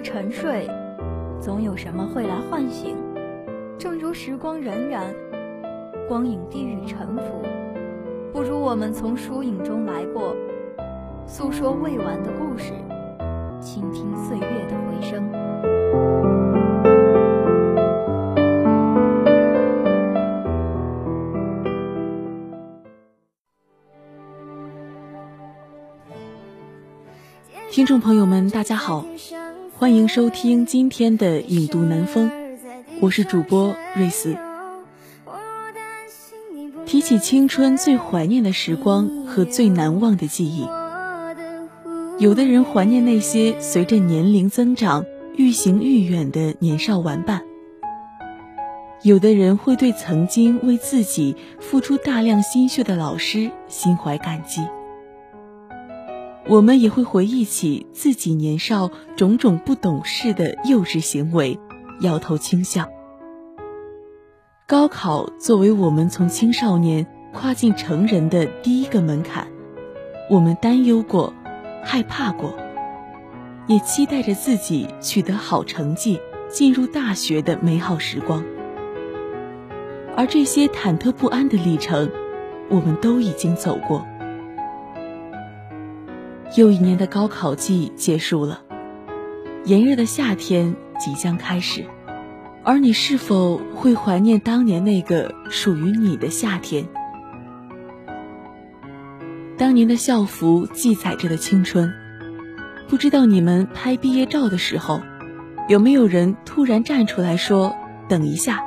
[0.00, 0.68] 沉睡，
[1.40, 2.96] 总有什么会来唤醒。
[3.78, 5.02] 正如时光荏苒，
[6.08, 7.42] 光影低语沉浮，
[8.32, 10.34] 不如我们从疏影中来过，
[11.26, 12.72] 诉说未完的故事，
[13.60, 15.30] 倾听岁月的回声。
[27.70, 29.04] 听众朋友们，大家好，
[29.80, 32.28] 欢迎收听今天的《影读南风》，
[33.00, 34.36] 我是主播瑞思。
[36.84, 40.66] 提起青春最怀念的时光和最难忘的记忆，
[42.18, 47.40] 有的人怀念那些随着年龄增长愈行愈远的年少玩伴，
[49.02, 54.60] 有的人会对曾经为自己付出大量心血的老师心怀感激。
[56.48, 61.58] 我们也会回忆起自己年少种种不懂事的幼稚行为，
[62.00, 62.88] 摇头轻笑。
[64.66, 69.46] 高考作为我们从青少年跨进成人的第一个门槛，
[70.28, 71.32] 我们担忧过，
[71.84, 72.54] 害怕过，
[73.66, 78.42] 也期待着自己取得好成绩，进入大学的美好时光。
[80.16, 82.10] 而这些忐忑不安的历程，
[82.68, 84.06] 我们都已经走过。
[86.56, 88.62] 又一年的高考季结束了，
[89.64, 91.84] 炎热的夏天即将开始，
[92.64, 96.84] 而你是否会怀念当年那个属于你的夏天？
[99.56, 101.92] 当年的校服记载着的青春，
[102.88, 105.00] 不知道你们拍毕业照的时候，
[105.68, 107.76] 有没有人突然站出来说
[108.08, 108.60] ：“等一下！”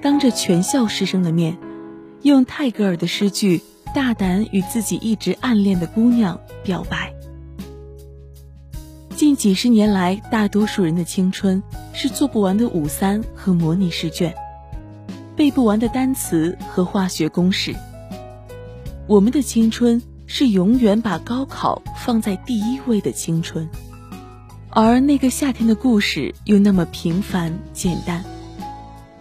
[0.00, 1.58] 当着全校师生的面，
[2.22, 3.60] 用泰戈尔的诗句。
[3.94, 7.14] 大胆与自己一直暗恋的姑娘表白。
[9.14, 14.34] 近几十年来，大多数人的青春是做不完的五三和模拟试卷，
[15.36, 17.72] 背不完的单词和化学公式。
[19.06, 23.68] 我们的青春是永远把高考放在第一位的青春，
[24.70, 28.24] 而那个夏天的故事又那么平凡简单，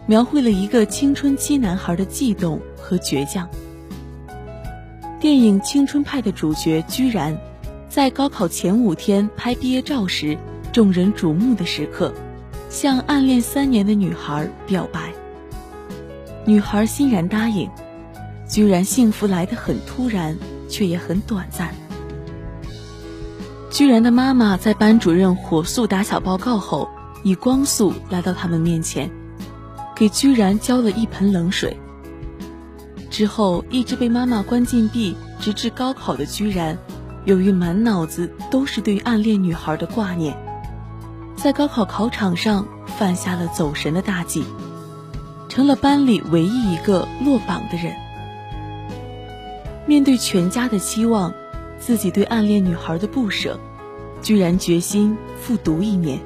[0.08, 3.48] 描绘了一个青春期男孩的悸动和倔强。
[5.24, 7.40] 电影《青春派》的主角居然，
[7.88, 10.38] 在高考前五天拍毕业照时，
[10.74, 12.14] 众人瞩目的时刻，
[12.70, 15.14] 向暗恋三年的女孩表白。
[16.44, 17.70] 女孩欣然答应，
[18.50, 21.74] 居然幸福来得很突然，却也很短暂。
[23.72, 26.90] 居然的妈妈在班主任火速打小报告后，
[27.24, 29.10] 以光速来到他们面前，
[29.96, 31.78] 给居然浇了一盆冷水。
[33.14, 36.80] 之后一直被妈妈关禁闭，直至高考的居然，
[37.26, 40.36] 由于满脑子都是对暗恋女孩的挂念，
[41.36, 44.44] 在高考考场上犯下了走神的大忌，
[45.48, 47.94] 成了班里唯一一个落榜的人。
[49.86, 51.32] 面对全家的期望，
[51.78, 53.60] 自己对暗恋女孩的不舍，
[54.24, 56.20] 居然决心复读一年。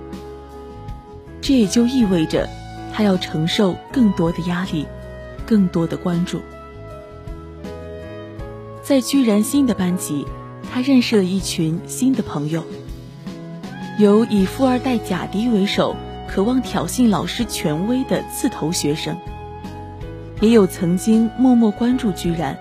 [1.42, 2.47] 这也就意味着，
[2.94, 4.88] 他要承受更多的压力，
[5.46, 6.40] 更多的关注。
[8.88, 10.25] 在居然新的班级，
[10.72, 12.64] 他认识了一群新的朋友。
[14.00, 15.94] 有以富二代贾迪为首，
[16.25, 19.18] 渴望挑衅老师权威的刺头学生，
[20.40, 22.58] 也有曾经默默关注居然，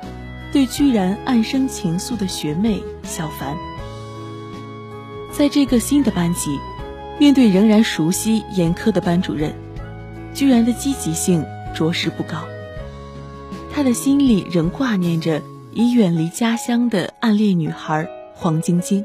[0.53, 3.57] 对居然暗生情愫的学妹小凡。
[5.31, 6.59] 在这个新的班级，
[7.21, 9.55] 面对仍然熟悉严苛的班主任，
[10.35, 12.43] 居然的积极性着实不高。
[13.73, 15.41] 他的心里仍挂念着。
[15.77, 19.05] 已远离家乡的暗恋女孩黄晶晶，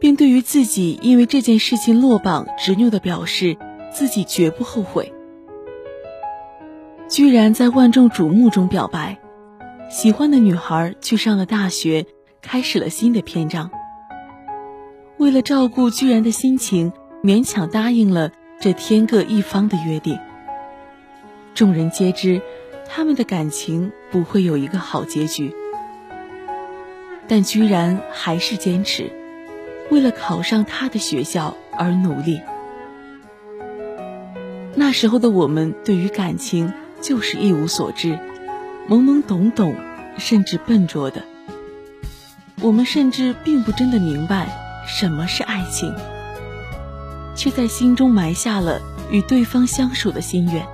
[0.00, 3.56] 并对于自己因为这件事情落榜执拗的表示，
[3.92, 5.12] 自己绝不后悔。
[7.08, 9.20] 居然在万众瞩目中表白，
[9.88, 12.06] 喜欢的女孩去上了大学，
[12.42, 13.70] 开始了新的篇章。
[15.18, 16.92] 为了照顾居然的心情，
[17.22, 20.18] 勉强答应了这天各一方的约定。
[21.54, 22.42] 众人皆知，
[22.88, 25.54] 他们的感情不会有一个好结局。
[27.30, 29.12] 但居然还是坚持，
[29.88, 32.40] 为了考上他的学校而努力。
[34.74, 38.18] 那时候的我们对于感情就是一无所知，
[38.88, 39.76] 懵懵懂懂，
[40.18, 41.22] 甚至笨拙的。
[42.60, 44.48] 我们甚至并不真的明白
[44.88, 45.94] 什么是爱情，
[47.36, 50.66] 却在心中埋下了与对方相守的心愿。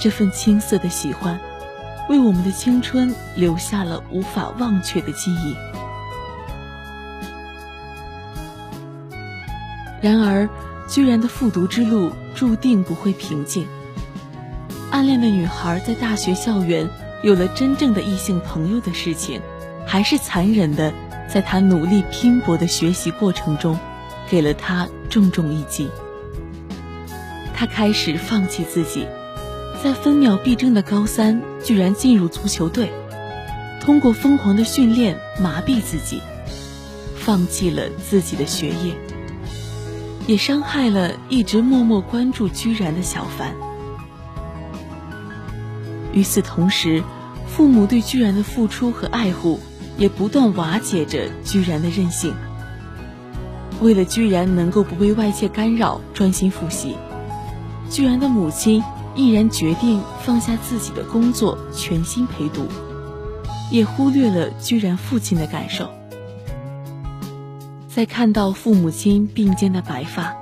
[0.00, 1.38] 这份青涩的喜欢。
[2.08, 5.56] 为我们的青春留下了无法忘却的记忆。
[10.02, 10.48] 然而，
[10.86, 13.66] 居然的复读之路注定不会平静。
[14.90, 16.88] 暗恋的女孩在大学校园
[17.22, 19.40] 有了真正的异性朋友的事情，
[19.84, 20.92] 还是残忍的，
[21.28, 23.76] 在他努力拼搏的学习过程中，
[24.30, 25.90] 给了他重重一击。
[27.52, 29.08] 他开始放弃自己，
[29.86, 32.90] 在分秒必争的高三，居然进入足球队，
[33.80, 36.20] 通过疯狂的训练麻痹自己，
[37.14, 38.96] 放弃了自己的学业，
[40.26, 43.54] 也伤害了一直默默关注居然的小凡。
[46.12, 47.04] 与此同时，
[47.46, 49.60] 父母对居然的付出和爱护，
[49.96, 52.34] 也不断瓦解着居然的任性。
[53.80, 56.96] 为了居然能够不被外界干扰，专心复习，
[57.88, 58.82] 居然的母亲
[59.16, 62.68] 毅然决定放下自己的工作，全心陪读，
[63.72, 65.90] 也忽略了居然父亲的感受。
[67.88, 70.36] 在看到父母亲并肩的白发，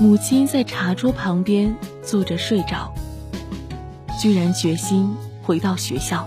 [0.00, 2.92] 母亲在茶桌旁边坐着睡着。
[4.18, 6.26] 居然决心回到学校，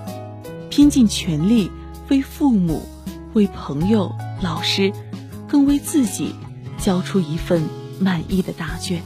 [0.70, 1.72] 拼尽全力
[2.10, 2.88] 为父母、
[3.34, 4.14] 为朋友、
[4.44, 4.94] 老师，
[5.48, 6.36] 更为自己
[6.78, 7.64] 交出一份
[8.00, 9.02] 满意的答卷。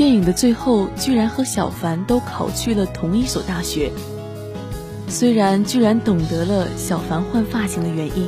[0.00, 3.92] 电影的最后，居然和小凡都考去了同一所大学。
[5.08, 8.26] 虽然居然懂得了小凡换发型的原因，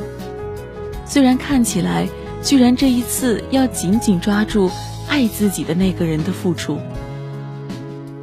[1.06, 2.06] 虽然看起来。
[2.42, 4.68] 居然这一次要紧紧抓住
[5.08, 6.76] 爱自己的那个人的付出，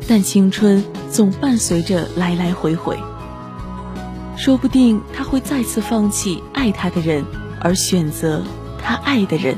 [0.07, 2.99] 但青春总伴随着来来回回，
[4.37, 7.23] 说不定他会再次放弃爱他的人，
[7.61, 8.43] 而选择
[8.83, 9.55] 他爱的人。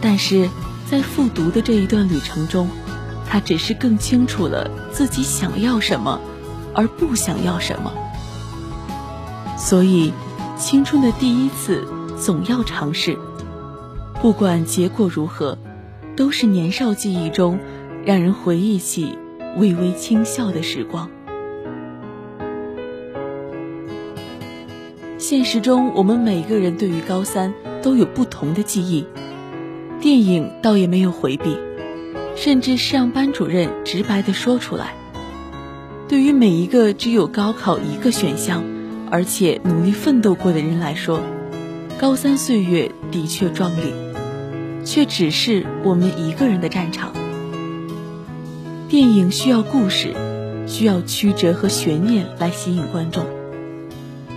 [0.00, 0.48] 但是
[0.92, 2.68] 在复读的这一段旅程中，
[3.26, 6.20] 他只是更清楚了自己想要什么，
[6.74, 7.90] 而不想要什么。
[9.56, 10.12] 所以，
[10.58, 11.82] 青春的第一次。
[12.18, 13.18] 总要尝试，
[14.20, 15.58] 不管结果如何，
[16.14, 17.58] 都是年少记忆中
[18.04, 19.18] 让人回忆起
[19.56, 21.10] 微微轻笑的时光。
[25.18, 29.04] 现实中，我们每个人对于高三都有不同的记忆，
[30.02, 31.56] 电影倒也没有回避，
[32.34, 34.96] 甚至是让班主任直白的说出来：
[36.08, 38.64] 对于每一个只有高考一个选项，
[39.12, 41.20] 而且努力奋斗过的人来说。
[42.00, 43.94] 高三岁月的确壮丽，
[44.84, 47.12] 却只是我们一个人的战场。
[48.88, 50.12] 电影需要故事，
[50.66, 53.24] 需要曲折和悬念来吸引观众，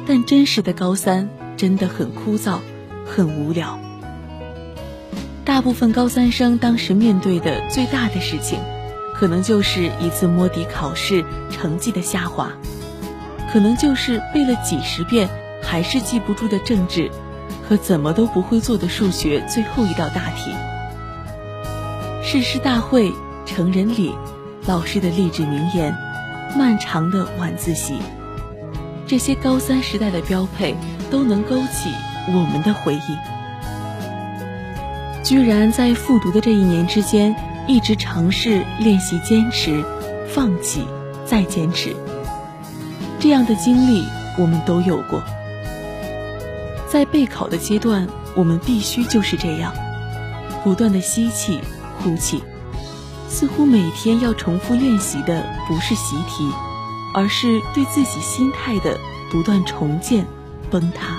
[0.05, 1.27] 但真实的高三
[1.57, 2.59] 真的很枯燥，
[3.03, 3.79] 很无聊。
[5.45, 8.59] 大部分高三生当时面对的最大的事情，
[9.13, 12.51] 可能就是一次摸底考试成绩的下滑，
[13.53, 15.29] 可能就是背了几十遍
[15.61, 17.09] 还是记不住的政治。
[17.67, 20.51] 和怎么都不会做的数学最后一道大题，
[22.23, 23.11] 誓师大会、
[23.43, 24.13] 成人礼、
[24.67, 25.95] 老师的励志名言、
[26.55, 27.95] 漫长的晚自习，
[29.07, 30.75] 这些高三时代的标配
[31.09, 31.89] 都能勾起
[32.27, 33.34] 我们的回忆。
[35.25, 37.35] 居然在复读的这一年之间，
[37.67, 39.83] 一直尝试练习坚持、
[40.29, 40.85] 放弃、
[41.25, 41.95] 再坚持，
[43.19, 44.05] 这样的经历
[44.37, 45.23] 我们都有过。
[46.87, 49.73] 在备考的阶段，我们必须就是这样，
[50.63, 51.59] 不断的吸气、
[52.03, 52.43] 呼气，
[53.27, 56.47] 似乎每天要重复练习的不是习题，
[57.15, 58.99] 而是对自己心态的
[59.31, 60.27] 不断重建、
[60.69, 61.17] 崩塌，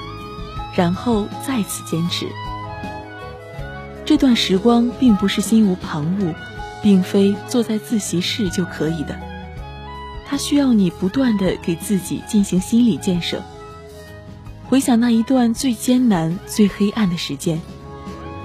[0.77, 2.29] 然后再次坚持。
[4.07, 6.33] 这段时光并不是心无旁骛，
[6.81, 9.19] 并非坐在自习室就可以的，
[10.25, 13.43] 它需要你不断的给自己进行心理建设。
[14.69, 17.61] 回想那一段最艰难、最黑暗的时间，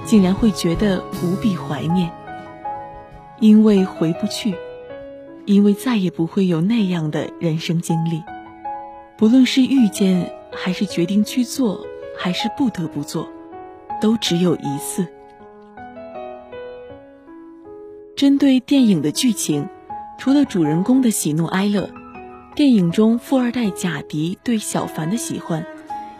[0.04, 2.10] 竟然会觉得无比怀念。
[3.38, 4.56] 因为回不去，
[5.46, 8.20] 因为再也不会有那样的人生经历。
[9.16, 11.86] 不论是遇见，还是决定去做，
[12.18, 13.28] 还是不得不做，
[14.00, 15.06] 都只有一次。
[18.22, 19.68] 针对电影的剧情，
[20.16, 21.90] 除了主人公的喜怒哀乐，
[22.54, 25.66] 电影中富二代贾迪对小凡的喜欢。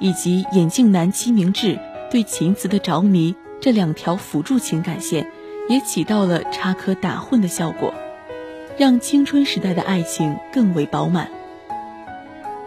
[0.01, 1.79] 以及眼镜男齐明志
[2.11, 5.31] 对秦辞的着迷，这两条辅助情感线
[5.69, 7.95] 也起到了插科打诨的效果，
[8.77, 11.31] 让青春时代的爱情更为饱满。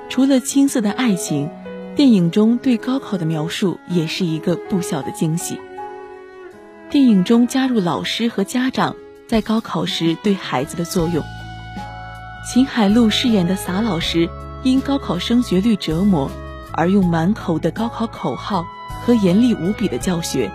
[0.07, 1.49] 除了青涩的爱情，
[1.93, 5.59] 电影中对高考的描述也是一个不小的惊喜。
[6.89, 8.95] 电影中加入老师和家长
[9.27, 11.23] 在高考时对孩子的作用，
[12.47, 14.29] 秦海璐饰演的撒老师。
[14.63, 16.27] 因高考升学率折磨
[16.73, 18.65] 而用满口的高考口号
[19.05, 20.49] 和严厉无比的教学，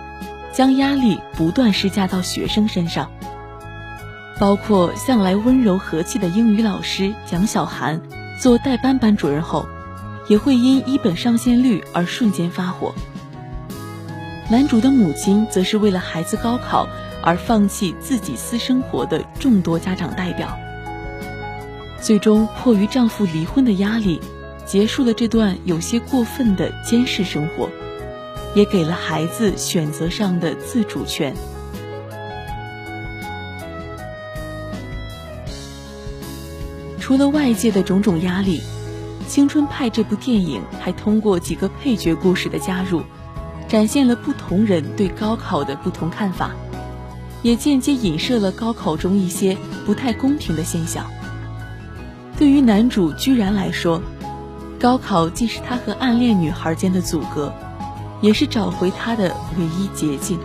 [0.51, 3.09] 将压力不断施加到学生身上。
[4.37, 8.01] 包括向来温柔和气的英语老师蒋小涵
[8.37, 9.65] 做代班班主任后，
[10.27, 12.93] 也会因一本上线率而瞬间发火。
[14.49, 16.85] 男主的母亲则是为了孩子高考
[17.23, 20.57] 而放弃自己私生活的众多家长代表，
[22.01, 24.19] 最终迫于丈夫离婚的压力，
[24.65, 27.69] 结束了这段有些过分的监视生活，
[28.55, 31.33] 也给了孩子选择上的自主权。
[36.99, 38.61] 除了外界的种种压力，
[39.27, 43.01] 《青春派》这部电影还通过几个配角故事的加入，
[43.67, 46.51] 展现了不同人对高考的不同看法，
[47.43, 51.05] 也间接影射了高考中一些不太公平的现象。
[52.37, 54.01] 对于男主居然来说，
[54.79, 57.53] 高考既是他和暗恋女孩间的阻隔，
[58.21, 60.39] 也是找回他的唯一捷径。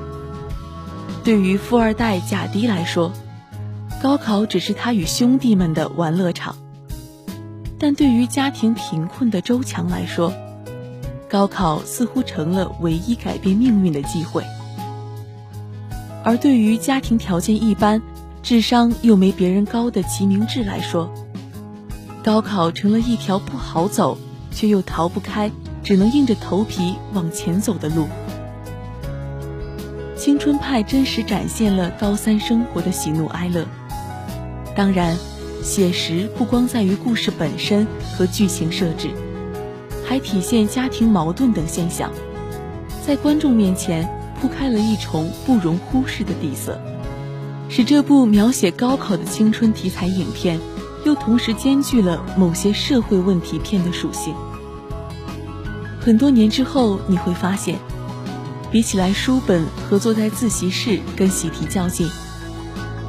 [1.25, 3.12] 对于富二代贾迪来说，
[4.03, 6.55] 高考只是他与兄弟们的玩乐场，
[7.79, 10.33] 但对于家庭贫困的周强来说，
[11.29, 14.43] 高考似乎成了唯一改变命运的机会；
[16.26, 18.02] 而对于家庭条件一般、
[18.42, 21.09] 智商又没别人高的齐明志来说，
[22.25, 24.18] 高考成了一条不好走
[24.50, 25.49] 却又逃不开、
[25.85, 28.09] 只能硬着头皮往前走的路。
[30.16, 33.64] 青春派真实展现了高三生活的喜怒哀乐。
[34.75, 35.16] 当然，
[35.62, 37.87] 写实不光在于故事本身
[38.18, 39.11] 和剧情设置，
[40.04, 42.11] 还体现家庭矛盾等现象，
[43.06, 44.04] 在观众面前
[44.47, 46.81] 铺开了一重不容忽视的底色，
[47.69, 50.61] 使这部描写高考的青春题材影片，
[51.05, 54.33] 又同时兼具了某些社会问题片的属性。
[56.00, 57.76] 很多年之后，你会发现，
[58.71, 62.09] 比起来书本和坐在自习室跟习题较劲。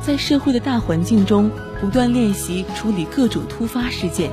[0.02, 4.32] 在社会的大环境中，不断练习处理各种突发事件，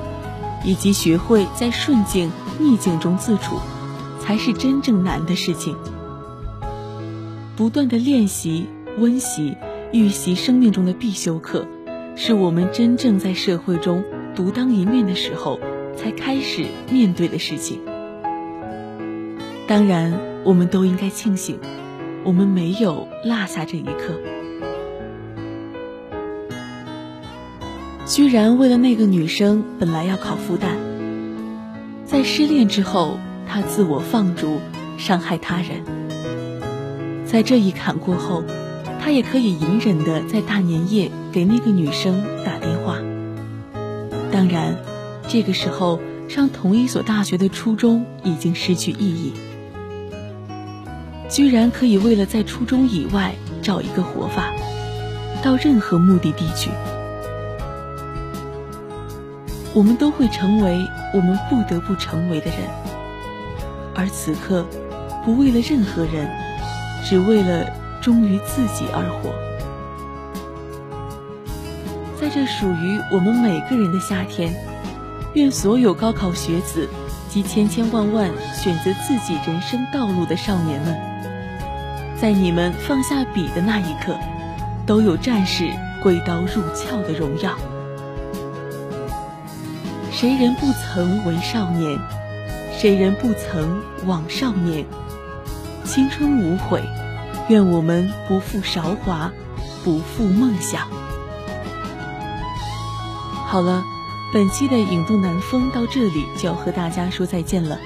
[0.65, 3.59] 以及学会在顺境逆境中自处，
[4.23, 5.77] 才是真正难的事情。
[7.57, 8.67] 不断的练习、
[8.99, 9.57] 温习、
[9.93, 11.69] 预习生命中的必修课，
[12.17, 14.03] 是我们真正在社会中
[14.35, 15.61] 独当一面的时候
[15.97, 17.81] 才开始面对的事情。
[19.69, 21.61] 当然，我们都应该庆幸，
[22.25, 24.15] 我们没有落下这一刻。
[28.05, 30.77] 居然为了那个女生，本来要考复旦，
[32.05, 34.59] 在失恋之后，他自我放逐，
[34.99, 36.04] 伤害他人。
[37.35, 38.45] 在这一坎过后，
[39.03, 42.99] 他也可以隐忍的在大年夜给那个女生打电话。
[44.31, 44.77] 当然，
[45.27, 45.99] 这个时候
[46.29, 49.33] 上同一所大学的初衷已经失去意义。
[51.29, 54.53] 居然可以为了在初中以外找一个活法，
[55.43, 56.71] 到任何目的地去。
[59.75, 62.59] 我们都会成为我们不得不成为的人，
[63.93, 64.65] 而此刻，
[65.25, 66.31] 不为了任何人，
[67.05, 67.65] 只为了
[68.01, 69.31] 忠于自己而活。
[72.19, 74.55] 在这属于我们每个人的夏天，
[75.35, 76.89] 愿所有高考学子
[77.29, 80.97] 及千千万万选择自己人生道路的少年们，
[82.19, 84.17] 在你们放下笔的那一刻，
[84.87, 85.71] 都有战士
[86.03, 87.53] 挥刀入鞘的荣耀。
[90.11, 91.99] 谁人不曾为少年？
[92.73, 94.85] 谁人不曾枉少年？
[95.85, 96.83] 青春无悔，
[97.49, 99.31] 愿我们不负韶华，
[99.85, 100.89] 不负梦想。
[103.47, 103.85] 好了，
[104.33, 107.79] 本期的影动南风到这里就要和大家说再见了。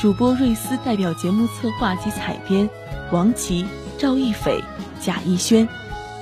[0.00, 2.68] 主播瑞思代表节目策划及采编，
[3.12, 3.64] 王琦、
[3.96, 4.62] 赵一斐、
[5.00, 5.68] 贾逸轩，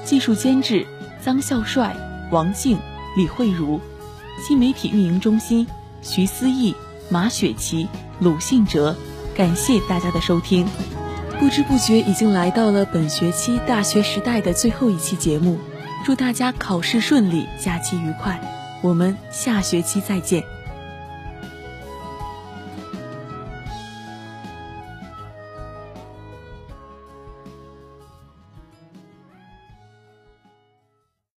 [0.04, 0.86] 技术监制
[1.24, 1.96] 张孝帅、
[2.30, 2.78] 王静、
[3.16, 3.80] 李慧茹。
[4.46, 5.66] 新媒体运营中心，
[6.02, 6.74] 徐思义、
[7.08, 7.88] 马雪琪、
[8.20, 8.94] 鲁信哲，
[9.34, 10.66] 感谢大家的收听。
[11.42, 15.58] 不知不觉已经来到了本学期大学时代的最后一期节目，
[16.06, 18.40] 祝大家考试顺利，假期愉快。
[18.80, 20.44] 我们下学期再见。